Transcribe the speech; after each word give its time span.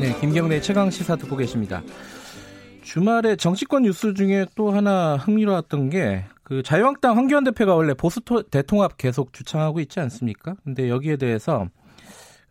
네, 0.00 0.18
김경래 0.20 0.60
최강 0.60 0.90
시사 0.90 1.16
듣고 1.16 1.36
계십니다. 1.36 1.82
주말에 2.82 3.36
정치권 3.36 3.82
뉴스 3.82 4.14
중에 4.14 4.46
또 4.56 4.70
하나 4.70 5.16
흥미로웠던 5.16 5.90
게 5.90 6.24
그 6.50 6.64
자유한국당 6.64 7.16
황교안 7.16 7.44
대표가 7.44 7.76
원래 7.76 7.94
보수 7.94 8.20
대통합 8.50 8.98
계속 8.98 9.32
주창하고 9.32 9.78
있지 9.78 10.00
않습니까? 10.00 10.56
근데 10.64 10.88
여기에 10.88 11.16
대해서 11.16 11.68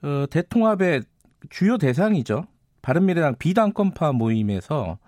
어, 0.01 0.25
대통합의 0.31 1.01
주요 1.49 1.77
대상이죠. 1.77 2.45
바른미래당 2.81 3.35
비당권파 3.39 4.13
모임에서 4.13 4.99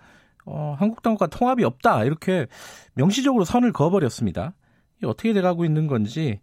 어, 0.44 0.76
한국당과 0.78 1.28
통합이 1.28 1.64
없다 1.64 2.04
이렇게 2.04 2.48
명시적으로 2.92 3.46
선을 3.46 3.72
그어버렸습니다. 3.72 4.52
이게 4.98 5.06
어떻게 5.06 5.32
돼가고 5.32 5.64
있는 5.64 5.86
건지 5.86 6.40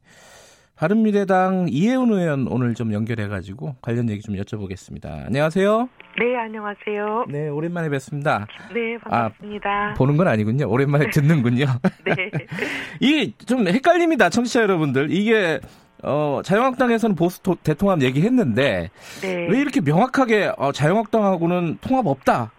바른미래당 0.79 1.67
이혜훈 1.69 2.13
의원 2.13 2.47
오늘 2.47 2.73
좀 2.73 2.93
연결해가지고 2.93 3.75
관련 3.81 4.09
얘기 4.09 4.21
좀 4.21 4.35
여쭤보겠습니다. 4.35 5.25
안녕하세요. 5.25 5.89
네, 6.17 6.37
안녕하세요. 6.37 7.25
네, 7.27 7.49
오랜만에 7.49 7.89
뵙습니다. 7.89 8.47
네, 8.73 8.97
반갑습니다. 8.99 9.69
아, 9.69 9.93
보는 9.95 10.15
건 10.15 10.29
아니군요. 10.29 10.69
오랜만에 10.69 11.09
듣는군요. 11.11 11.65
네. 12.05 12.31
이게 13.01 13.33
좀 13.45 13.67
헷갈립니다, 13.67 14.29
청취자 14.29 14.61
여러분들. 14.61 15.11
이게 15.11 15.59
어, 16.01 16.39
자유한국당에서는 16.45 17.13
보수 17.17 17.43
토, 17.43 17.57
대통합 17.61 18.01
얘기했는데 18.01 18.89
네. 19.21 19.47
왜 19.49 19.59
이렇게 19.59 19.81
명확하게 19.81 20.53
어, 20.57 20.71
자유한국당하고는 20.71 21.79
통합 21.81 22.07
없다 22.07 22.53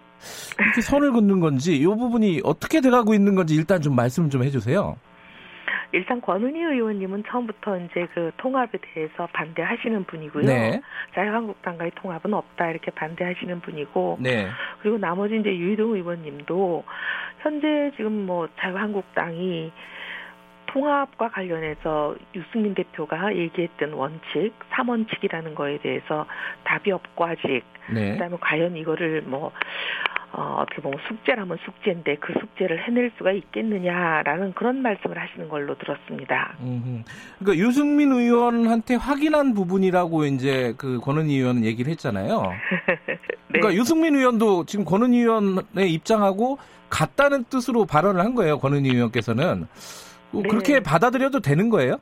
이렇게 0.58 0.82
선을 0.84 1.12
긋는 1.12 1.40
건지 1.40 1.74
이 1.74 1.86
부분이 1.86 2.42
어떻게 2.44 2.82
돼가고 2.82 3.14
있는 3.14 3.34
건지 3.34 3.54
일단 3.54 3.80
좀 3.80 3.96
말씀 3.96 4.28
좀 4.28 4.44
해주세요. 4.44 4.96
일단 5.92 6.20
권은희 6.20 6.60
의원님은 6.60 7.24
처음부터 7.28 7.78
이제 7.78 8.06
그 8.14 8.30
통합에 8.36 8.78
대해서 8.80 9.28
반대하시는 9.32 10.04
분이고요. 10.04 10.46
네. 10.46 10.80
자유한국당과의 11.14 11.92
통합은 11.96 12.32
없다 12.32 12.70
이렇게 12.70 12.90
반대하시는 12.90 13.60
분이고. 13.60 14.18
네. 14.20 14.48
그리고 14.80 14.98
나머지 14.98 15.36
이제 15.36 15.50
유희동 15.50 15.94
의원님도 15.94 16.84
현재 17.40 17.92
지금 17.96 18.26
뭐 18.26 18.48
자유한국당이 18.58 19.72
통합과 20.66 21.30
관련해서 21.30 22.14
유승민 22.34 22.74
대표가 22.74 23.34
얘기했던 23.34 23.92
원칙, 23.92 24.52
3원칙이라는 24.70 25.54
거에 25.54 25.78
대해서 25.78 26.26
답이 26.64 26.92
없고 26.92 27.24
아직 27.24 27.62
네. 27.92 28.12
그다음에 28.12 28.36
과연 28.40 28.76
이거를 28.76 29.22
뭐 29.22 29.50
어, 30.32 30.58
어떻게 30.60 30.80
보면 30.80 30.98
숙제라면 31.08 31.58
숙제인데 31.64 32.16
그 32.16 32.32
숙제를 32.38 32.86
해낼 32.86 33.10
수가 33.18 33.32
있겠느냐라는 33.32 34.52
그런 34.52 34.80
말씀을 34.80 35.18
하시는 35.18 35.48
걸로 35.48 35.76
들었습니다. 35.76 36.54
음흠. 36.60 37.02
그러니까 37.40 37.66
유승민 37.66 38.12
의원한테 38.12 38.94
확인한 38.94 39.54
부분이라고 39.54 40.26
이제 40.26 40.74
그 40.78 41.00
권은희 41.00 41.34
의원은 41.36 41.64
얘기를 41.64 41.90
했잖아요. 41.90 42.42
네. 43.08 43.18
그러니까 43.48 43.74
유승민 43.74 44.14
의원도 44.14 44.66
지금 44.66 44.84
권은희 44.84 45.18
의원의 45.18 45.92
입장하고 45.92 46.58
같다는 46.88 47.44
뜻으로 47.44 47.84
발언을 47.84 48.20
한 48.20 48.34
거예요. 48.36 48.58
권은희 48.58 48.88
의원께서는 48.88 49.66
뭐 50.30 50.42
네. 50.42 50.48
그렇게 50.48 50.80
받아들여도 50.80 51.40
되는 51.40 51.70
거예요? 51.70 51.96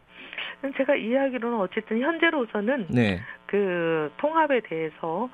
제가 0.76 0.96
이야기로는 0.96 1.58
어쨌든 1.60 2.00
현재로서는 2.00 2.86
네. 2.90 3.20
그 3.46 4.10
통합에 4.18 4.60
대해서 4.68 5.28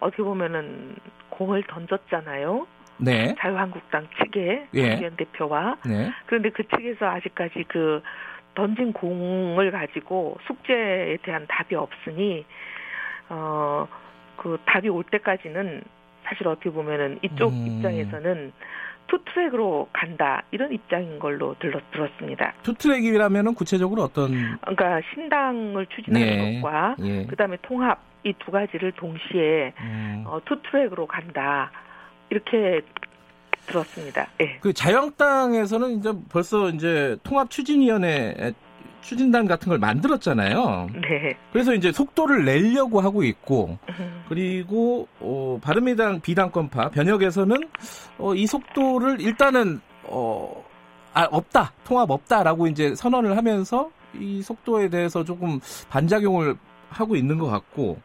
어떻게 0.00 0.22
보면은 0.22 0.96
공을 1.30 1.64
던졌잖아요. 1.68 2.66
네. 2.98 3.34
자유한국당 3.38 4.08
측에 4.18 4.66
예. 4.74 5.00
장 5.00 5.16
대표와 5.16 5.76
네. 5.86 6.10
그런데 6.26 6.50
그 6.50 6.66
측에서 6.66 7.06
아직까지 7.06 7.64
그 7.68 8.02
던진 8.54 8.92
공을 8.92 9.70
가지고 9.70 10.36
숙제에 10.46 11.18
대한 11.22 11.46
답이 11.48 11.74
없으니 11.76 12.44
어 13.28 13.86
그 14.38 14.58
답이 14.64 14.88
올 14.88 15.04
때까지는 15.04 15.82
사실 16.24 16.48
어떻게 16.48 16.70
보면은 16.70 17.18
이쪽 17.22 17.52
음. 17.52 17.66
입장에서는 17.66 18.52
two 19.08 19.28
track으로 19.28 19.88
간다 19.92 20.42
이런 20.50 20.72
입장인 20.72 21.18
걸로 21.18 21.54
들었, 21.58 21.82
들었습니다. 21.90 22.54
two 22.62 22.77
track이라면은 22.77 23.54
구체적으로 23.54 24.02
어떤? 24.02 24.30
그러니까 24.60 25.00
신당을 25.12 25.86
추진하는 25.86 26.26
예. 26.26 26.60
것과 26.60 26.96
예. 27.00 27.26
그다음에 27.26 27.56
통합 27.62 28.00
이 28.28 28.34
두 28.38 28.50
가지를 28.50 28.92
동시에 28.92 29.72
음. 29.80 30.24
어, 30.26 30.40
two 30.44 30.60
track으로 30.62 31.06
간다 31.06 31.70
이렇게 32.30 32.80
들었습니다. 33.66 34.26
예. 34.40 34.58
그 34.60 34.72
자유한국당에서는 34.72 35.98
이제 35.98 36.12
벌써 36.30 36.68
이제 36.70 37.16
통합 37.22 37.50
추진위원회 37.50 38.52
추진단 39.00 39.46
같은 39.46 39.68
걸 39.68 39.78
만들었잖아요. 39.78 40.88
네. 40.92 41.36
그래서 41.52 41.74
이제 41.74 41.92
속도를 41.92 42.44
내려고 42.44 43.00
하고 43.00 43.22
있고 43.22 43.78
그리고 44.28 45.06
어, 45.20 45.58
바른미래당 45.62 46.20
비당권파 46.20 46.90
변혁에서는 46.90 47.56
어, 48.18 48.34
이 48.34 48.46
속도를 48.46 49.20
일단은 49.20 49.80
어, 50.04 50.64
아, 51.14 51.28
없다 51.30 51.72
통합 51.84 52.10
없다라고 52.10 52.66
이제 52.66 52.94
선언을 52.94 53.36
하면서 53.36 53.90
이 54.18 54.42
속도에 54.42 54.88
대해서 54.88 55.22
조금 55.24 55.60
반작용을 55.90 56.56
하고 56.90 57.16
있는 57.16 57.38
것 57.38 57.46
같고 57.46 58.00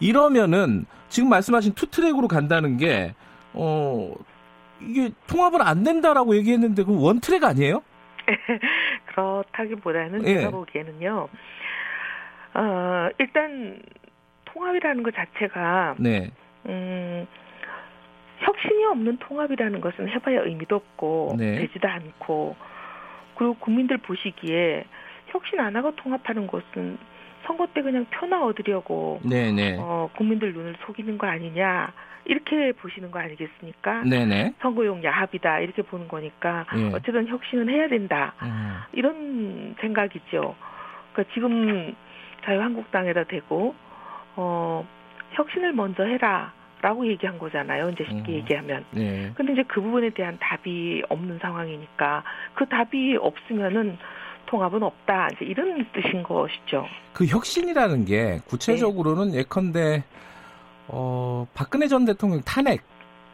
이러면은 0.00 0.86
지금 1.08 1.28
말씀하신 1.28 1.74
two 1.74 1.86
track으로 1.86 2.28
간다는 2.28 2.76
게 2.76 3.14
어, 3.52 4.12
이게 4.80 5.10
통합은 5.26 5.60
안 5.60 5.84
된다라고 5.84 6.36
얘기했는데 6.36 6.84
그 6.84 7.00
원트랙 7.00 7.44
아니에요? 7.44 7.82
그렇다기보다는 9.06 10.26
예. 10.26 10.34
제가 10.38 10.50
보기에는요. 10.50 11.28
어, 12.54 13.08
일단 13.18 13.80
통합이라는 14.46 15.02
것 15.02 15.14
자체가 15.14 15.96
네. 15.98 16.30
음, 16.66 17.26
혁신이 18.38 18.84
없는 18.86 19.18
통합이라는 19.18 19.80
것은 19.80 20.08
해봐야 20.08 20.42
의미도 20.42 20.76
없고 20.76 21.36
네. 21.38 21.56
되지도 21.58 21.88
않고 21.88 22.56
그리고 23.36 23.54
국민들 23.54 23.98
보시기에 23.98 24.84
혁신 25.28 25.60
안 25.60 25.76
하고 25.76 25.94
통합하는 25.96 26.46
것은 26.46 26.98
선거 27.44 27.66
때 27.74 27.82
그냥 27.82 28.06
표나 28.06 28.44
얻으려고 28.44 29.20
네네. 29.22 29.52
네. 29.52 29.76
어, 29.78 30.10
국민들 30.16 30.52
눈을 30.52 30.76
속이는 30.86 31.18
거 31.18 31.26
아니냐 31.26 31.92
이렇게 32.24 32.72
보시는 32.72 33.10
거 33.10 33.18
아니겠습니까? 33.18 34.04
네네. 34.04 34.54
선거용 34.60 35.02
야합이다 35.02 35.60
이렇게 35.60 35.82
보는 35.82 36.08
거니까 36.08 36.66
예. 36.76 36.86
어쨌든 36.94 37.26
혁신은 37.26 37.68
해야 37.68 37.88
된다 37.88 38.34
음. 38.42 38.78
이런 38.92 39.74
생각이죠. 39.80 40.54
그러니까 41.12 41.34
지금 41.34 41.94
자유한국당에다 42.44 43.24
대고 43.24 43.74
어, 44.36 44.86
혁신을 45.32 45.72
먼저 45.72 46.04
해라. 46.04 46.52
라고 46.82 47.06
얘기한 47.06 47.38
거잖아요. 47.38 47.90
이제 47.90 48.04
쉽게 48.04 48.32
음. 48.32 48.36
얘기하면. 48.38 48.84
네. 48.92 49.30
근데 49.34 49.52
이제 49.52 49.62
그 49.68 49.82
부분에 49.82 50.10
대한 50.10 50.38
답이 50.40 51.02
없는 51.10 51.38
상황이니까 51.38 52.24
그 52.54 52.66
답이 52.66 53.18
없으면은 53.20 53.98
통합은 54.50 54.82
없다. 54.82 55.28
이제 55.34 55.44
이런 55.44 55.86
뜻인 55.92 56.24
것이죠. 56.24 56.84
그 57.12 57.24
혁신이라는 57.24 58.04
게 58.04 58.40
구체적으로는 58.48 59.30
네. 59.30 59.38
예컨대 59.38 60.02
어, 60.88 61.46
박근혜 61.54 61.86
전 61.86 62.04
대통령 62.04 62.40
탄핵 62.42 62.82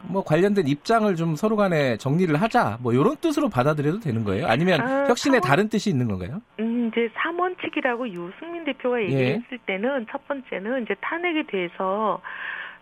뭐 0.03 0.23
관련된 0.23 0.67
입장을 0.67 1.15
좀 1.15 1.35
서로 1.35 1.55
간에 1.55 1.97
정리를 1.97 2.39
하자 2.39 2.77
뭐 2.81 2.93
이런 2.93 3.15
뜻으로 3.17 3.49
받아들여도 3.49 3.99
되는 3.99 4.23
거예요? 4.23 4.45
아니면 4.45 4.79
아, 4.81 5.07
혁신에 5.07 5.39
3원, 5.39 5.41
다른 5.41 5.69
뜻이 5.69 5.89
있는 5.89 6.07
건가요? 6.07 6.39
음, 6.59 6.91
이제 6.91 7.09
3원칙이라고 7.15 8.07
유승민 8.09 8.63
대표가 8.63 9.01
예. 9.01 9.05
얘기했을 9.05 9.43
예. 9.53 9.57
때는 9.65 10.05
첫 10.11 10.27
번째는 10.27 10.83
이제 10.83 10.95
탄핵에 11.01 11.47
대해서 11.47 12.21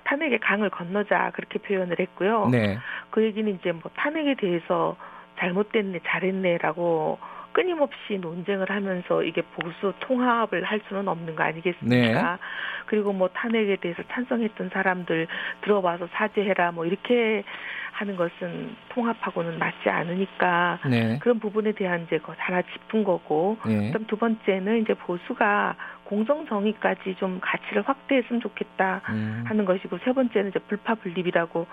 탄핵의 0.04 0.40
강을 0.42 0.70
건너자 0.72 1.32
그렇게 1.34 1.58
표현을 1.58 2.00
했고요. 2.00 2.50
네. 2.52 2.78
그 3.12 3.24
얘기는 3.24 3.50
이제 3.56 3.72
뭐 3.72 3.90
탄핵에 3.96 4.36
대해서 4.36 4.98
잘못됐네, 5.40 6.02
잘했네라고 6.06 7.18
끊임없이 7.56 8.18
논쟁을 8.20 8.70
하면서 8.70 9.24
이게 9.24 9.42
보수 9.42 9.94
통합을 10.02 10.66
할 10.66 10.82
수는 10.90 11.08
없는 11.08 11.38
거 11.38 11.44
아니겠습니까? 11.44 12.32
네. 12.34 12.38
그리고 12.86 13.14
뭐 13.14 13.30
탄핵에 13.30 13.78
대해서 13.78 14.04
찬성했던 14.12 14.72
사람들 14.74 15.28
들어와서 15.62 16.10
사죄해라 16.12 16.74
뭐 16.74 16.86
이렇게 16.86 17.46
하는 17.94 18.18
것은 18.18 18.76
통합하고는 18.90 19.58
맞지 19.58 19.90
않으니까 19.90 20.80
네. 20.90 21.18
그런 21.20 21.40
부분에 21.40 21.72
대한 21.72 22.04
이제 22.04 22.20
하나 22.26 22.62
짚은 22.62 23.06
거고 23.06 23.58
네. 23.66 23.88
그다음 23.88 24.06
두 24.06 24.18
번째는 24.18 24.82
이제 24.82 24.94
보수가 24.94 25.76
공정 26.04 26.46
정의까지 26.46 27.16
좀 27.20 27.40
가치를 27.42 27.84
확대했으면 27.84 28.42
좋겠다 28.42 29.02
음. 29.08 29.46
하는 29.48 29.64
것이고 29.64 29.98
세 30.04 30.12
번째는 30.12 30.50
이제 30.50 30.60
불파 30.60 30.96
분립이라고 30.96 31.68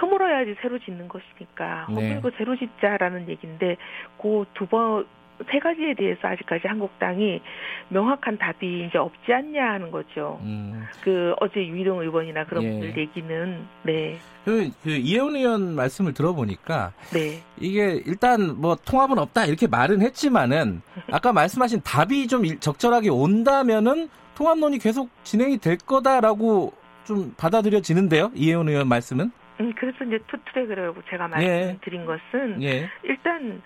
허물어야지 0.00 0.56
새로 0.60 0.78
짓는 0.78 1.08
것이니까 1.08 1.86
네. 1.90 1.94
허물고 1.94 2.30
새로 2.36 2.56
짓자라는 2.56 3.28
얘기인데 3.28 3.76
그 4.20 4.44
두 4.54 4.66
번 4.66 5.06
세 5.50 5.58
가지에 5.58 5.94
대해서 5.94 6.28
아직까지 6.28 6.68
한국당이 6.68 7.40
명확한 7.88 8.38
답이 8.38 8.86
이제 8.86 8.98
없지 8.98 9.32
않냐 9.32 9.64
하는 9.72 9.90
거죠. 9.90 10.38
음. 10.42 10.84
그 11.02 11.34
어제 11.40 11.66
유의동 11.66 12.02
의원이나 12.02 12.44
그런 12.46 12.62
예. 12.62 12.70
분들 12.70 12.96
얘기는 12.96 13.66
네. 13.82 14.16
그, 14.44 14.70
그 14.84 14.90
이혜훈 14.90 15.34
의원 15.34 15.74
말씀을 15.74 16.14
들어보니까 16.14 16.92
네. 17.12 17.40
이게 17.58 18.00
일단 18.06 18.60
뭐 18.60 18.76
통합은 18.76 19.18
없다 19.18 19.46
이렇게 19.46 19.66
말은 19.66 20.02
했지만은 20.02 20.82
아까 21.10 21.32
말씀하신 21.32 21.80
답이 21.82 22.28
좀 22.28 22.44
적절하게 22.60 23.10
온다면은 23.10 24.08
통합론이 24.36 24.78
계속 24.78 25.10
진행이 25.24 25.58
될 25.58 25.78
거다라고 25.78 26.72
좀 27.04 27.34
받아들여지는데요. 27.36 28.30
이혜훈 28.34 28.68
의원 28.68 28.86
말씀은? 28.86 29.32
음, 29.60 29.72
그래서 29.76 30.04
이제 30.04 30.18
two 30.26 30.44
track이라고 30.44 31.02
제가 31.10 31.24
예. 31.24 31.28
말씀드린 31.28 32.02
예. 32.02 32.04
것은 32.04 32.62
예. 32.62 32.90
일단 33.02 33.62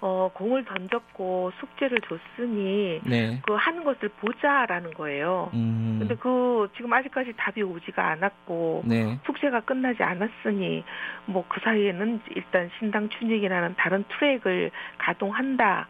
어, 0.00 0.30
공을 0.34 0.66
던졌고 0.66 1.52
숙제를 1.58 1.98
줬으니 2.02 3.00
네. 3.04 3.40
그 3.46 3.54
하는 3.54 3.84
것을 3.84 4.10
보자라는 4.20 4.92
거예요. 4.92 5.50
음. 5.54 5.96
근데 5.98 6.14
그 6.16 6.68
지금 6.76 6.92
아직까지 6.92 7.32
답이 7.38 7.62
오지가 7.62 8.08
않았고 8.10 8.82
네. 8.84 9.18
숙제가 9.24 9.60
끝나지 9.60 10.02
않았으니 10.02 10.84
뭐 11.24 11.42
그 11.48 11.58
사이에는 11.60 12.20
일단 12.36 12.70
신당 12.78 13.08
춘익이라는 13.08 13.76
다른 13.76 14.04
트랙을 14.08 14.70
가동한다. 14.98 15.88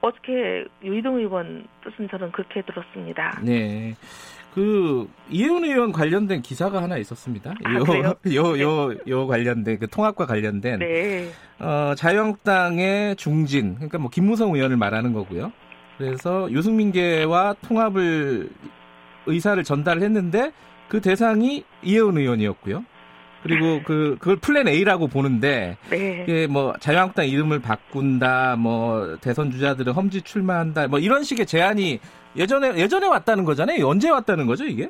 어떻게 0.00 0.64
유이동 0.84 1.18
의원 1.18 1.66
뜻은 1.82 2.08
저는 2.08 2.30
그렇게 2.30 2.62
들었습니다. 2.62 3.40
네. 3.42 3.94
그 4.54 5.08
이혜원 5.28 5.64
의원 5.64 5.92
관련된 5.92 6.42
기사가 6.42 6.82
하나 6.82 6.96
있었습니다. 6.98 7.54
아, 7.62 7.74
요, 7.74 7.84
요, 8.34 8.60
요, 8.60 8.96
요 9.06 9.26
관련된 9.26 9.78
그 9.78 9.88
통합과 9.88 10.26
관련된 10.26 10.80
네. 10.80 11.30
어, 11.58 11.94
자유한국당의 11.96 13.16
중진 13.16 13.74
그러니까 13.76 13.98
뭐 13.98 14.10
김무성 14.10 14.54
의원을 14.54 14.76
말하는 14.76 15.12
거고요. 15.12 15.52
그래서 15.98 16.50
유승민계와 16.50 17.56
통합을 17.62 18.50
의사를 19.26 19.62
전달했는데 19.62 20.52
그 20.88 21.00
대상이 21.00 21.64
이혜원 21.82 22.18
의원이었고요. 22.18 22.84
그리고 23.42 23.80
그 23.84 24.16
그걸 24.18 24.36
플랜 24.36 24.68
A라고 24.68 25.08
보는데 25.08 25.76
네. 25.88 26.24
이게 26.24 26.46
뭐 26.46 26.74
자유한국당 26.78 27.26
이름을 27.26 27.60
바꾼다, 27.60 28.56
뭐 28.56 29.16
대선 29.20 29.50
주자들은 29.50 29.92
험지 29.92 30.22
출마한다, 30.22 30.88
뭐 30.88 30.98
이런 30.98 31.22
식의 31.22 31.46
제안이 31.46 32.00
예전에 32.36 32.76
예전에 32.76 33.06
왔다는 33.06 33.44
거잖아요. 33.44 33.86
언제 33.86 34.08
왔다는 34.10 34.46
거죠, 34.46 34.64
이게? 34.64 34.88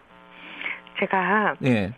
제가 0.99 1.55
네. 1.59 1.93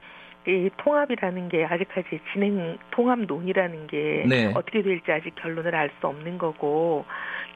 이 0.46 0.68
통합이라는 0.76 1.48
게 1.48 1.64
아직까지 1.64 2.20
진행 2.32 2.78
통합론이라는 2.90 3.86
게 3.86 4.24
네. 4.28 4.52
어떻게 4.54 4.82
될지 4.82 5.10
아직 5.12 5.34
결론을 5.36 5.74
알 5.74 5.90
수 6.00 6.06
없는 6.06 6.38
거고 6.38 7.04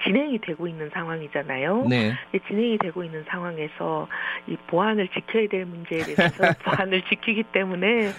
진행이 0.05 0.41
되고 0.41 0.67
있는 0.67 0.91
상황이잖아요. 0.93 1.87
네. 1.89 2.13
진행이 2.49 2.79
되고 2.79 3.03
있는 3.03 3.25
상황에서 3.29 4.07
이 4.47 4.57
보안을 4.69 5.09
지켜야 5.09 5.49
될 5.49 5.65
문제에 5.65 6.03
대해서 6.03 6.35
보안을 6.65 7.03
지키기 7.09 7.45
때문에 7.53 8.13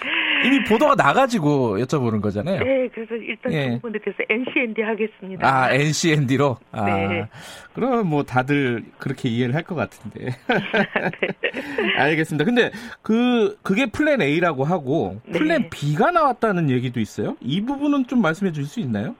이미 0.46 0.64
보도가 0.64 0.96
나가지고 0.96 1.78
여쭤보는 1.80 2.22
거잖아요. 2.22 2.64
네, 2.64 2.88
그래서 2.94 3.16
일단 3.16 3.54
예. 3.54 3.68
그 3.70 3.74
부분에 3.76 4.00
대해서 4.04 4.24
NCND 4.30 4.82
하겠습니다. 4.82 5.48
아, 5.48 5.72
NCND로? 5.72 6.58
아, 6.72 6.86
네. 6.86 7.28
그럼 7.74 8.08
뭐 8.08 8.24
다들 8.24 8.84
그렇게 8.98 9.30
이해를 9.30 9.54
할 9.56 9.68
것 9.68 9.76
같은데. 9.76 10.26
네. 10.48 11.92
알겠습니다. 11.98 12.46
근데 12.46 12.72
그, 13.02 13.58
그게 13.64 13.86
플랜 13.88 14.22
A라고 14.22 14.64
하고 14.64 15.20
플랜 15.34 15.64
네. 15.64 15.70
B가 15.70 16.12
나왔다는 16.12 16.70
얘기도 16.70 17.00
있어요. 17.02 17.36
이 17.42 17.62
부분은 17.62 18.08
좀 18.08 18.22
말씀해 18.22 18.52
주실 18.54 18.70
수 18.70 18.80
있나요? 18.80 19.16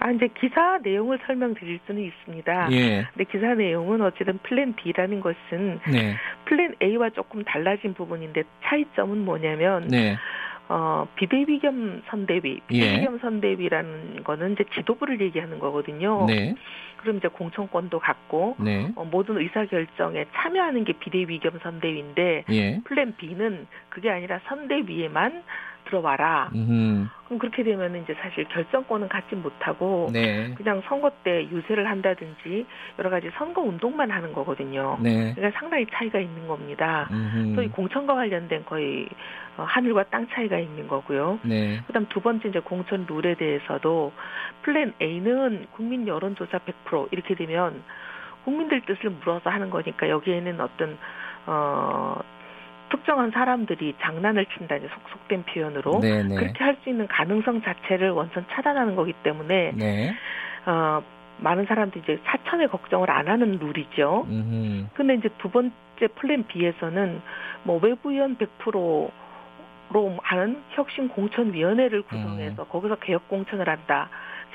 아, 0.00 0.10
이제 0.10 0.28
기사 0.40 0.78
내용을 0.82 1.18
설명드릴 1.26 1.78
수는 1.86 2.02
있습니다. 2.02 2.72
예. 2.72 3.06
근데 3.12 3.24
기사 3.30 3.54
내용은 3.54 4.00
어쨌든 4.00 4.38
플랜 4.42 4.74
B라는 4.74 5.20
것은 5.20 5.80
네. 5.92 6.16
플랜 6.46 6.74
A와 6.82 7.10
조금 7.10 7.44
달라진 7.44 7.92
부분인데 7.92 8.44
차이점은 8.64 9.24
뭐냐면 9.24 9.88
네. 9.88 10.16
어, 10.68 11.06
비대위 11.16 11.58
겸 11.58 12.02
선대위, 12.08 12.60
비대위 12.66 13.00
예. 13.00 13.04
겸 13.04 13.18
선대위라는 13.18 14.24
거는 14.24 14.52
이제 14.52 14.64
지도부를 14.74 15.20
얘기하는 15.20 15.58
거거든요. 15.58 16.24
네. 16.26 16.54
그럼 16.98 17.18
이제 17.18 17.28
공천권도 17.28 17.98
갖고 17.98 18.56
네. 18.58 18.90
어, 18.94 19.04
모든 19.04 19.38
의사 19.38 19.66
결정에 19.66 20.26
참여하는 20.34 20.84
게 20.84 20.94
비대위 20.94 21.40
겸 21.40 21.58
선대위인데 21.62 22.44
예. 22.50 22.80
플랜 22.84 23.16
B는 23.16 23.66
그게 23.90 24.10
아니라 24.10 24.40
선대위에만 24.46 25.42
들어와라. 25.90 26.50
음흠. 26.54 27.08
그럼 27.26 27.38
그렇게 27.38 27.62
되면 27.62 27.94
이제 28.02 28.14
사실 28.20 28.44
결정권은 28.44 29.08
갖지 29.08 29.34
못하고 29.34 30.08
네. 30.12 30.54
그냥 30.54 30.82
선거 30.86 31.10
때 31.22 31.48
유세를 31.50 31.88
한다든지 31.88 32.66
여러 32.98 33.10
가지 33.10 33.30
선거 33.34 33.60
운동만 33.60 34.10
하는 34.10 34.32
거거든요. 34.32 34.98
네. 35.00 35.34
그러니까 35.34 35.58
상당히 35.58 35.86
차이가 35.92 36.18
있는 36.18 36.48
겁니다. 36.48 37.08
또이 37.54 37.68
공천과 37.68 38.14
관련된 38.14 38.64
거의 38.64 39.08
어, 39.56 39.64
하늘과 39.64 40.04
땅 40.04 40.26
차이가 40.28 40.58
있는 40.58 40.88
거고요. 40.88 41.40
네. 41.42 41.80
그다음 41.86 42.06
두 42.08 42.20
번째 42.20 42.48
이제 42.48 42.60
공천 42.60 43.06
룰에 43.08 43.34
대해서도 43.34 44.12
플랜 44.62 44.94
A는 45.00 45.66
국민 45.72 46.06
여론조사 46.06 46.60
100% 46.86 47.12
이렇게 47.12 47.34
되면 47.34 47.82
국민들 48.44 48.80
뜻을 48.82 49.10
물어서 49.10 49.50
하는 49.50 49.70
거니까 49.70 50.08
여기에는 50.08 50.60
어떤 50.60 50.98
어 51.46 52.20
특정한 52.90 53.30
사람들이 53.30 53.94
장난을 54.00 54.46
친다니 54.46 54.86
속속된 54.88 55.44
표현으로 55.44 56.00
네네. 56.00 56.22
네. 56.24 56.34
그렇게 56.34 56.64
할 56.64 56.76
수 56.82 56.88
있는 56.88 57.06
가능성 57.08 57.62
자체를 57.62 58.10
원천 58.10 58.44
차단하는 58.50 58.96
거기 58.96 59.12
때문에 59.22 59.72
네. 59.74 60.14
어 60.66 61.02
많은 61.38 61.66
사람들이 61.66 62.02
이제 62.02 62.20
사천의 62.24 62.68
걱정을 62.68 63.10
안 63.10 63.28
하는 63.28 63.58
룰이죠. 63.58 64.26
음흠. 64.28 64.86
근데 64.94 65.14
이제 65.14 65.28
두 65.38 65.50
번째 65.50 65.72
플랜 66.16 66.46
B에서는 66.46 67.20
뭐 67.64 67.78
외부위원 67.82 68.36
100%로 68.36 69.10
하는 70.22 70.62
혁신 70.70 71.08
공천위원회를 71.08 72.02
구성해서 72.02 72.62
음. 72.62 72.68
거기서 72.68 72.96
개혁 72.96 73.28
공천을 73.28 73.68
한다. 73.68 74.08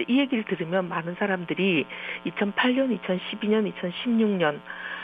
이 0.07 0.19
얘기를 0.19 0.43
들으면 0.43 0.89
많은 0.89 1.15
사람들이 1.15 1.85
2008년, 2.25 2.99
2012년, 3.01 3.71
2016년 3.73 4.59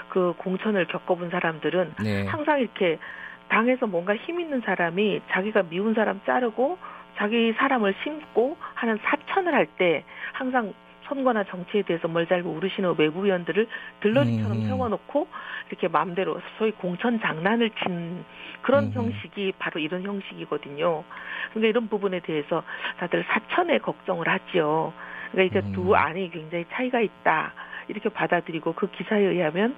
그 0.10 0.34
공천을 0.38 0.88
겪어본 0.88 1.30
사람들은 1.30 1.94
네. 2.04 2.26
항상 2.26 2.60
이렇게 2.60 3.00
당에서 3.48 3.88
뭔가 3.88 4.16
힘 4.16 4.40
있는 4.40 4.62
사람이 4.62 5.22
자기가 5.32 5.64
미운 5.64 5.94
사람 5.94 6.22
자르고 6.26 6.78
자기 7.18 7.54
사람을 7.54 7.94
심고 8.04 8.58
하는 8.76 8.98
사천을 9.04 9.54
할 9.54 9.68
때 9.78 10.04
항상 10.34 10.74
선거나 11.12 11.44
정치에 11.44 11.82
대해서 11.82 12.08
뭘 12.08 12.26
잘 12.32 12.44
모르시는 12.44 12.96
외부 12.98 13.26
위원들을 13.26 13.68
들러리처럼 14.00 14.52
음. 14.54 14.68
세워놓고 14.68 15.28
이렇게 15.68 15.90
마음대로 15.90 16.40
소위 16.58 16.72
공천 16.72 17.20
장난을 17.20 17.72
친 17.72 18.24
그런 18.62 18.86
음. 18.86 18.92
형식이 18.94 19.54
바로 19.60 19.82
이런 19.82 20.04
형식이거든요. 20.04 21.04
그러니까 21.50 21.68
이런 21.68 21.90
부분에 21.90 22.22
대해서 22.22 22.64
다들 23.00 23.26
사천에 23.28 23.80
걱정을 23.80 24.30
하지요. 24.30 24.94
그러니까 25.32 25.60
이게 25.60 25.68
음. 25.68 25.74
두 25.74 25.94
안이 25.94 26.30
굉장히 26.32 26.66
차이가 26.72 27.02
있다. 27.02 27.54
이렇게 27.90 28.08
받아들이고 28.08 28.74
그 28.74 28.90
기사에 28.92 29.22
의하면 29.22 29.76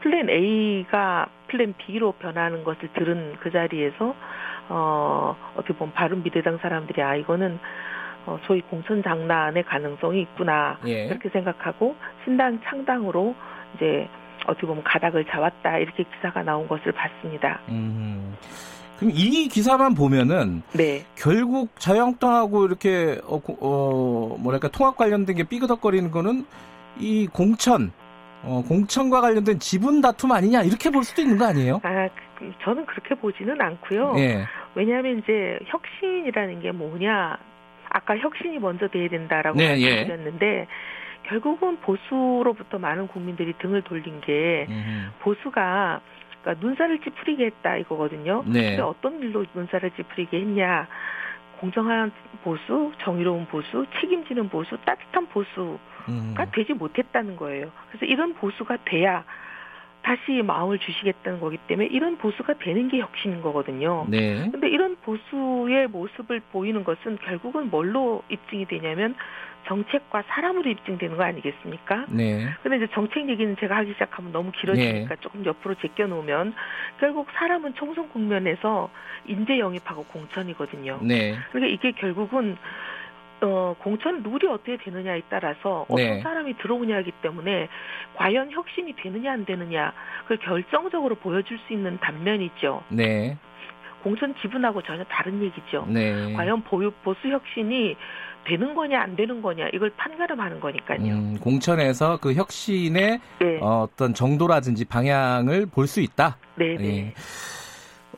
플랜 0.00 0.30
A가 0.30 1.26
플랜 1.48 1.74
B로 1.76 2.12
변하는 2.12 2.64
것을 2.64 2.88
들은 2.94 3.36
그 3.40 3.50
자리에서 3.50 4.14
어 4.70 5.36
어떻게 5.56 5.74
보면 5.74 5.92
바른미래당 5.92 6.56
사람들이 6.58 7.02
아 7.02 7.16
이거는 7.16 7.58
어, 8.26 8.38
소위 8.46 8.60
공천 8.62 9.02
장난의 9.02 9.64
가능성이 9.64 10.22
있구나 10.22 10.78
예. 10.86 11.06
이렇게 11.06 11.28
생각하고 11.30 11.96
신당 12.24 12.60
창당으로 12.64 13.34
이제 13.74 14.08
어떻게 14.46 14.66
보면 14.66 14.82
가닥을 14.84 15.24
잡았다 15.26 15.78
이렇게 15.78 16.04
기사가 16.04 16.42
나온 16.42 16.68
것을 16.68 16.92
봤습니다. 16.92 17.60
음. 17.68 18.36
그럼 18.98 19.12
이 19.14 19.48
기사만 19.48 19.94
보면은 19.94 20.62
네. 20.72 21.04
결국 21.16 21.70
자유한국당하고 21.78 22.66
이렇게 22.66 23.20
어, 23.24 23.40
어 23.60 24.36
뭐랄까 24.38 24.68
통합 24.68 24.96
관련된 24.96 25.36
게 25.36 25.42
삐그덕거리는 25.42 26.10
거는 26.10 26.44
이 26.98 27.26
공천 27.26 27.90
어, 28.44 28.62
공천과 28.66 29.20
관련된 29.20 29.58
지분 29.58 30.00
다툼 30.00 30.32
아니냐 30.32 30.62
이렇게 30.62 30.90
볼 30.90 31.04
수도 31.04 31.22
있는 31.22 31.38
거 31.38 31.46
아니에요? 31.46 31.80
아, 31.82 32.08
그, 32.38 32.52
저는 32.62 32.86
그렇게 32.86 33.14
보지는 33.14 33.60
않고요. 33.60 34.14
예. 34.18 34.44
왜냐하면 34.74 35.18
이제 35.18 35.58
혁신이라는 35.66 36.60
게 36.60 36.72
뭐냐? 36.72 37.38
아까 37.92 38.16
혁신이 38.16 38.58
먼저 38.58 38.88
돼야 38.88 39.08
된다라고 39.08 39.58
네, 39.58 39.78
예. 39.78 39.90
말씀드렸는데 39.90 40.46
예. 40.46 40.66
결국은 41.24 41.76
보수로부터 41.80 42.78
많은 42.78 43.06
국민들이 43.06 43.52
등을 43.58 43.82
돌린 43.82 44.20
게 44.22 44.66
음. 44.68 45.12
보수가 45.20 46.00
그러니까 46.42 46.66
눈살을 46.66 47.00
찌푸리게 47.00 47.44
했다 47.46 47.76
이거거든요. 47.76 48.42
네. 48.46 48.70
근데 48.70 48.82
어떤 48.82 49.20
일로 49.20 49.44
눈살을 49.54 49.92
찌푸리게 49.92 50.40
했냐? 50.40 50.88
공정한 51.60 52.10
보수, 52.42 52.90
정의로운 52.98 53.46
보수, 53.46 53.86
책임지는 54.00 54.48
보수, 54.48 54.76
따뜻한 54.84 55.26
보수가 55.28 55.78
음. 56.08 56.34
되지 56.52 56.72
못했다는 56.72 57.36
거예요. 57.36 57.70
그래서 57.88 58.06
이런 58.06 58.34
보수가 58.34 58.78
돼야 58.84 59.24
다시 60.02 60.42
마음을 60.42 60.78
주시겠다는 60.78 61.40
거기 61.40 61.56
때문에 61.68 61.88
이런 61.88 62.16
보수가 62.18 62.54
되는 62.58 62.88
게 62.88 62.98
혁신인 62.98 63.40
거거든요. 63.40 64.06
네. 64.08 64.48
근데 64.50 64.68
이런 64.68 64.96
보수의 64.96 65.88
모습을 65.88 66.40
보이는 66.50 66.82
것은 66.84 67.18
결국은 67.18 67.70
뭘로 67.70 68.22
입증이 68.28 68.66
되냐면 68.66 69.14
정책과 69.66 70.24
사람으로 70.26 70.68
입증되는 70.70 71.16
거 71.16 71.22
아니겠습니까? 71.22 72.06
네. 72.10 72.48
근데 72.62 72.78
이제 72.78 72.88
정책 72.92 73.28
얘기는 73.28 73.56
제가 73.56 73.76
하기 73.76 73.92
시작하면 73.92 74.32
너무 74.32 74.50
길어지니까 74.50 75.16
조금 75.20 75.44
옆으로 75.44 75.76
제껴 75.76 76.08
놓으면 76.08 76.52
결국 76.98 77.28
사람은 77.32 77.74
총선 77.74 78.08
국면에서 78.08 78.90
인재 79.26 79.60
영입하고 79.60 80.04
공천이거든요. 80.04 80.98
네. 81.02 81.36
그러니까 81.52 81.72
이게 81.72 81.92
결국은 81.92 82.56
어, 83.42 83.74
공천 83.80 84.22
룰이 84.22 84.46
어떻게 84.48 84.76
되느냐에 84.76 85.22
따라서 85.28 85.84
어떤 85.88 85.96
네. 85.96 86.20
사람이 86.22 86.56
들어오냐이기 86.58 87.12
때문에 87.22 87.68
과연 88.14 88.50
혁신이 88.52 88.94
되느냐 88.96 89.32
안 89.32 89.44
되느냐 89.44 89.92
그걸 90.22 90.38
결정적으로 90.38 91.16
보여줄 91.16 91.58
수 91.66 91.72
있는 91.72 91.98
단면이죠. 91.98 92.82
네. 92.88 93.36
공천 94.02 94.34
지분하고 94.40 94.82
전혀 94.82 95.04
다른 95.04 95.42
얘기죠. 95.42 95.86
네. 95.88 96.32
과연 96.34 96.62
보유, 96.62 96.90
보수 97.04 97.28
혁신이 97.28 97.96
되는 98.44 98.74
거냐 98.74 99.00
안 99.00 99.14
되는 99.14 99.40
거냐 99.40 99.68
이걸 99.72 99.90
판가름하는 99.96 100.58
거니까요. 100.58 101.00
음, 101.12 101.38
공천에서 101.40 102.18
그 102.18 102.34
혁신의 102.34 103.20
네, 103.38 103.58
어, 103.60 103.82
어떤 103.88 104.14
정도라든지 104.14 104.84
방향을 104.84 105.66
볼 105.66 105.86
수 105.86 106.00
있다. 106.00 106.36
네, 106.56 106.76
네. 106.76 106.84
예. 106.84 107.14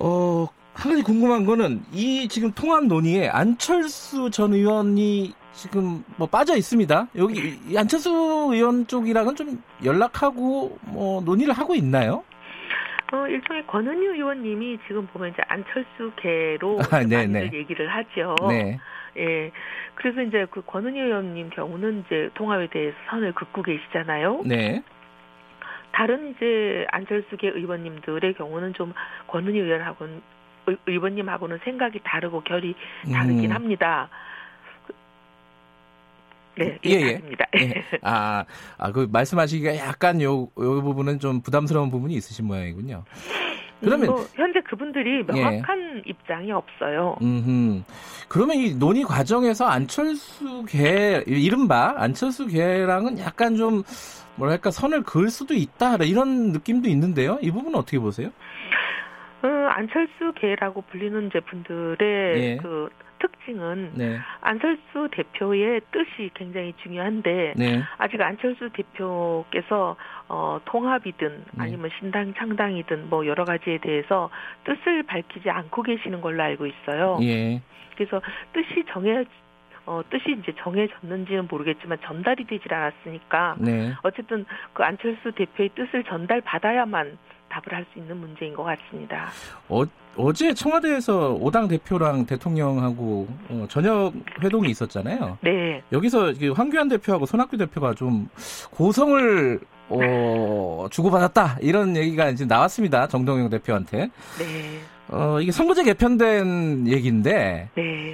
어, 0.01 0.47
한 0.75 0.91
가지 0.91 1.03
궁금한 1.03 1.45
거는 1.47 1.83
이 1.93 2.29
지금 2.29 2.53
통합 2.53 2.85
논의에 2.85 3.29
안철수 3.29 4.31
전 4.31 4.53
의원이 4.53 5.33
지금 5.53 6.05
뭐 6.17 6.27
빠져 6.27 6.57
있습니다. 6.57 7.09
여기 7.17 7.59
이 7.69 7.79
안철수 7.79 8.11
의원 8.53 8.87
쪽이랑은 8.87 9.37
좀 9.37 9.63
연락하고 9.85 10.79
뭐 10.83 11.23
논의를 11.23 11.55
하고 11.55 11.75
있나요? 11.75 12.25
어, 13.13 13.29
일종의 13.29 13.67
권은유 13.69 14.15
의원님이 14.15 14.79
지금 14.89 15.07
보면 15.07 15.31
이제 15.31 15.43
안철수계로 15.47 16.81
아, 16.91 16.99
네, 17.05 17.19
많이들 17.19 17.51
네. 17.51 17.59
얘기를 17.59 17.89
하죠. 17.89 18.35
네. 18.49 18.81
예. 19.17 19.53
그래서 19.95 20.23
이제 20.23 20.47
그 20.51 20.63
권은희 20.63 20.99
의원님 20.99 21.51
경우는 21.51 22.05
이제 22.05 22.31
통합에 22.35 22.69
대해서 22.71 22.97
선을 23.09 23.33
긋고 23.35 23.63
계시잖아요. 23.63 24.43
네. 24.45 24.83
다른 25.93 26.33
이제 26.33 26.87
안철수계 26.91 27.51
의원님들의 27.51 28.35
경우는 28.35 28.75
좀 28.75 28.93
권은희 29.29 29.61
의원하고는 29.61 30.21
의- 30.67 30.77
의원님하고는 30.87 31.59
생각이 31.65 32.01
다르고 32.05 32.43
결이 32.43 32.75
다르긴 33.13 33.51
음. 33.51 33.55
합니다. 33.55 34.09
그- 34.87 34.93
네, 36.57 36.79
예, 36.87 36.91
예, 36.91 37.21
예. 37.57 37.61
예. 37.61 37.85
아, 38.03 38.45
아, 38.79 38.93
그 38.93 39.09
말씀하시기가 39.11 39.77
약간 39.79 40.21
요, 40.23 40.43
요 40.59 40.83
부분은 40.83 41.19
좀 41.19 41.41
부담스러운 41.41 41.91
부분이 41.91 42.15
있으신 42.15 42.47
모양이군요. 42.47 43.05
그러면- 43.81 44.07
뭐 44.07 44.25
현재 44.35 44.61
그분들이 44.63 45.25
명확한 45.25 46.05
입장이 46.07 46.51
없어요. 46.53 47.17
음, 47.21 47.85
그러면 48.29 48.57
이 48.57 48.75
논의 48.75 49.03
과정에서 49.03 49.67
안철수 49.67 50.65
계, 50.67 51.23
이른바 51.27 51.95
안철수 51.99 52.47
계랑은 52.47 53.19
약간 53.19 53.57
좀, 53.57 53.83
뭐랄까, 54.37 54.71
선을 54.71 55.03
그을 55.03 55.29
수도 55.29 55.53
있다, 55.55 55.97
이런 55.97 56.53
느낌도 56.53 56.89
있는데요. 56.89 57.39
이 57.43 57.51
부분은 57.51 57.79
어떻게 57.79 57.99
보세요? 57.99 58.31
어, 59.75 59.79
안철수계라고 59.79 60.83
불리는 60.83 61.27
이제 61.27 61.41
분들의 61.41 62.43
예. 62.43 62.57
그 62.57 62.89
특징은 63.19 63.93
네, 63.95 64.19
안철수 64.41 65.09
대표의 65.11 65.81
뜻이 65.91 66.31
굉장히 66.35 66.75
중요한데 66.83 67.55
네, 67.57 67.83
아직 67.97 68.21
안철수 68.21 68.71
대표께서 68.71 69.97
어, 70.29 70.61
통합이든 70.67 71.45
네. 71.53 71.63
아니면 71.63 71.91
신당 71.99 72.35
창당이든 72.35 73.09
뭐 73.09 73.27
여러 73.27 73.45
가지에 73.45 73.79
대해서 73.79 74.31
뜻을 74.65 75.05
밝히지 75.05 75.49
않고 75.49 75.83
계시는 75.83 76.21
걸로 76.21 76.43
알고 76.43 76.67
있어요. 76.67 77.19
예, 77.23 77.63
그래서 77.97 78.21
뜻이 78.53 78.85
정해 78.91 79.25
어, 79.87 80.03
뜻이 80.11 80.37
이제 80.41 80.53
정해졌는지는 80.59 81.47
모르겠지만 81.51 81.99
전달이 82.05 82.45
되질 82.45 82.73
않았으니까 82.73 83.57
네. 83.59 83.93
어쨌든 84.03 84.45
그 84.73 84.83
안철수 84.83 85.33
대표의 85.33 85.71
뜻을 85.71 86.05
전달 86.05 86.41
받아야만 86.41 87.19
답을 87.55 87.77
할 87.77 87.85
수 87.93 87.99
있는 87.99 88.17
문제인 88.17 88.55
것 88.55 88.65
같습니다. 88.65 89.29
어, 89.69 89.83
어제 90.17 90.55
청와대에서 90.55 91.33
오당 91.41 91.69
대표랑 91.69 92.27
대통령하고 92.27 93.29
어, 93.51 93.67
저녁 93.69 94.13
회동이 94.43 94.71
있었잖아요. 94.71 95.39
네, 95.43 95.83
여기서 95.93 96.35
그 96.39 96.51
황교안 96.53 96.89
대표하고 96.89 97.27
손학규 97.27 97.57
대표가 97.57 97.95
좀 97.95 98.29
고성을 98.71 99.61
어, 99.91 100.87
주고받았다 100.91 101.59
이런 101.61 101.97
얘기가 101.97 102.31
이제 102.31 102.45
나왔습니다. 102.47 103.07
정동영 103.07 103.51
대표한테. 103.51 104.11
네, 104.39 104.81
어, 105.09 105.39
이게 105.41 105.53
선거제 105.53 105.85
개편된 105.85 106.89
얘기인데 106.89 107.69
네. 107.77 108.13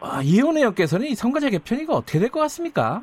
아, 0.00 0.20
이혜원 0.22 0.56
의원께서는 0.56 1.06
이 1.08 1.14
선거제 1.14 1.50
개편이가 1.50 1.94
어떻게 1.94 2.18
될 2.18 2.30
것 2.30 2.40
같습니까? 2.40 3.02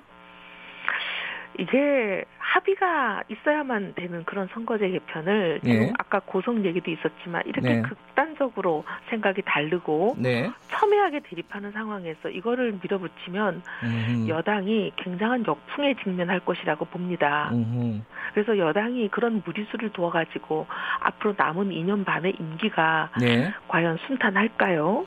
이게 1.60 2.26
합의가 2.38 3.24
있어야만 3.30 3.94
되는 3.96 4.24
그런 4.26 4.48
선거제 4.54 4.90
개편을 4.90 5.62
예. 5.66 5.72
지금 5.72 5.94
아까 5.98 6.20
고성 6.20 6.66
얘기도 6.66 6.92
있었지만 6.92 7.44
이렇게 7.46 7.76
네. 7.76 7.82
극단적으로 7.82 8.84
생각이 9.10 9.42
다르고 9.44 10.16
네. 10.18 10.52
첨예하게 10.70 11.22
대립하는 11.22 11.72
상황에서 11.72 12.30
이거를 12.30 12.80
밀어붙이면 12.82 13.62
음, 13.84 14.26
여당이 14.28 14.94
굉장한 14.98 15.46
역풍에 15.48 15.96
직면할 16.04 16.42
것이라고 16.42 16.86
봅니다. 16.86 17.50
음, 17.54 18.06
그래서 18.34 18.58
여당이 18.58 19.10
그런 19.10 19.42
무리수를 19.46 19.92
두어가지고 19.92 20.68
앞으로 21.00 21.34
남은 21.38 21.70
2년 21.70 22.06
반의 22.06 22.36
임기가 22.40 23.12
네. 23.20 23.54
과연 23.68 23.98
순탄할까요? 24.08 25.06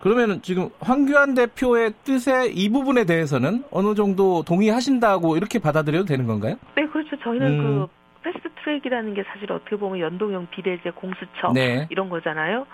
그러면은 0.00 0.42
지금 0.42 0.68
황교안 0.80 1.34
대표의 1.34 1.94
뜻에 2.04 2.48
이 2.48 2.68
부분에 2.70 3.04
대해서는 3.04 3.64
어느 3.70 3.94
정도 3.94 4.42
동의하신다고 4.42 5.36
이렇게 5.36 5.58
받아들여도 5.58 6.04
되는 6.06 6.26
건가요? 6.26 6.56
네, 6.76 6.86
그렇죠. 6.86 7.16
저희는 7.18 7.46
음. 7.46 7.62
그 7.62 7.98
fast 8.22 8.48
track이라는 8.62 9.14
게 9.14 9.22
사실 9.24 9.50
어떻게 9.52 9.76
보면 9.76 10.00
연동형 10.00 10.48
비례제 10.50 10.90
공수처 10.90 11.52
네. 11.54 11.86
이런 11.90 12.08
거잖아요. 12.08 12.66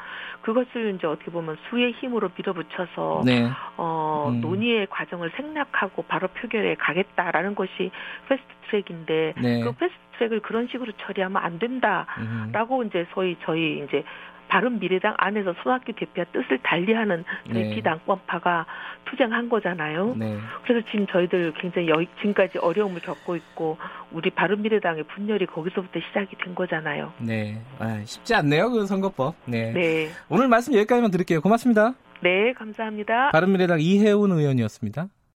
그것을 0.42 0.94
이제 0.96 1.06
어떻게 1.06 1.30
보면 1.30 1.56
수의 1.68 1.92
힘으로 1.92 2.30
밀어붙여서 2.36 3.22
네. 3.24 3.48
어, 3.76 4.30
음. 4.30 4.40
논의의 4.40 4.86
과정을 4.90 5.30
생략하고 5.36 6.02
바로 6.02 6.28
표결에 6.28 6.74
가겠다라는 6.74 7.54
것이 7.54 7.90
패스트 8.28 8.46
트랙인데 8.68 9.34
네. 9.40 9.60
그 9.60 9.72
패스트 9.72 9.98
트랙을 10.18 10.40
그런 10.40 10.68
식으로 10.68 10.92
처리하면 10.98 11.42
안 11.42 11.58
된다라고 11.58 12.80
음, 12.80 12.86
이제 12.86 13.06
소위 13.14 13.36
저희 13.44 13.84
이제 13.84 14.04
바른 14.48 14.78
미래당 14.78 15.14
안에서 15.16 15.54
손학규 15.62 15.92
대표와 15.92 16.26
뜻을 16.32 16.58
달리하는 16.62 17.24
저희 17.52 17.62
네. 17.62 17.74
비당권파가 17.74 18.66
투쟁한 19.06 19.48
거잖아요. 19.48 20.14
네. 20.16 20.38
그래서 20.64 20.86
지금 20.90 21.06
저희들 21.06 21.52
굉장히 21.60 21.88
여, 21.88 22.02
지금까지 22.18 22.58
어려움을 22.58 23.00
겪고 23.00 23.36
있고 23.36 23.78
우리 24.12 24.30
바른 24.30 24.62
미래당의 24.62 25.04
분열이 25.04 25.46
거기서부터 25.46 26.00
시작이 26.08 26.36
된 26.36 26.54
거잖아요. 26.54 27.12
네. 27.18 27.60
아, 27.78 28.00
쉽지 28.04 28.34
않네요, 28.34 28.70
그 28.70 28.86
선거법. 28.86 29.34
네. 29.46 29.72
네, 29.72 30.08
오늘 30.28 30.48
말씀 30.48 30.74
여기까지만 30.74 31.10
드릴게요. 31.10 31.40
고맙습니다. 31.40 31.94
네 32.20 32.54
감사합니다. 32.54 33.32
바른미래당 33.32 33.80
이혜훈 33.80 34.32
의원이었습니다. 34.32 35.08